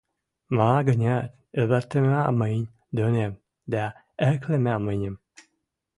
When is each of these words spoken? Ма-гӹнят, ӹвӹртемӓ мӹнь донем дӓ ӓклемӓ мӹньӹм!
Ма-гӹнят, 0.57 1.29
ӹвӹртемӓ 1.61 2.23
мӹнь 2.39 2.71
донем 2.97 3.33
дӓ 3.71 3.85
ӓклемӓ 4.29 4.75
мӹньӹм! 4.85 5.15